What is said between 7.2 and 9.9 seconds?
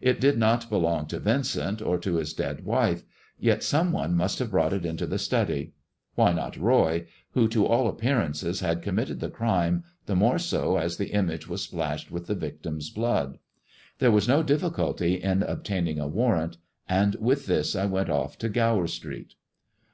who, to all appearances, had com mitted the crime,